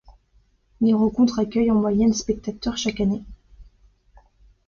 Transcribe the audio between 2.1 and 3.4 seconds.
spectateurs chaque année.